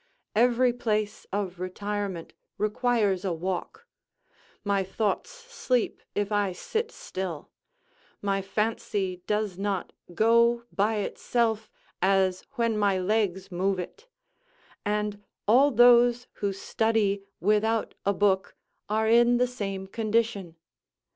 [0.35, 3.85] Every place of retirement requires a walk:
[4.63, 7.51] my thoughts sleep if I sit still:
[8.19, 11.69] my fancy does not go by itself,
[12.01, 14.07] as when my legs move it:
[14.83, 18.55] and all those who study without a book
[18.89, 20.55] are in the same condition.